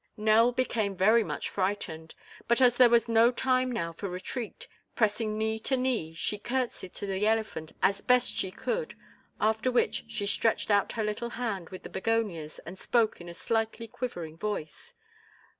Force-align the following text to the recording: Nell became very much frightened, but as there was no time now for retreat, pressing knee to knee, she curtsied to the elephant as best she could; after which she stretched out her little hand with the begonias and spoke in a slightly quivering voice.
Nell 0.17 0.51
became 0.51 0.95
very 0.95 1.23
much 1.23 1.47
frightened, 1.47 2.15
but 2.47 2.59
as 2.59 2.75
there 2.75 2.89
was 2.89 3.07
no 3.07 3.31
time 3.31 3.71
now 3.71 3.91
for 3.91 4.09
retreat, 4.09 4.67
pressing 4.95 5.37
knee 5.37 5.59
to 5.59 5.77
knee, 5.77 6.15
she 6.15 6.39
curtsied 6.39 6.95
to 6.95 7.05
the 7.05 7.27
elephant 7.27 7.71
as 7.83 8.01
best 8.01 8.35
she 8.35 8.49
could; 8.49 8.95
after 9.39 9.69
which 9.69 10.03
she 10.07 10.25
stretched 10.25 10.71
out 10.71 10.93
her 10.93 11.03
little 11.03 11.29
hand 11.29 11.69
with 11.69 11.83
the 11.83 11.89
begonias 11.89 12.57
and 12.65 12.79
spoke 12.79 13.21
in 13.21 13.29
a 13.29 13.35
slightly 13.35 13.87
quivering 13.87 14.37
voice. 14.37 14.95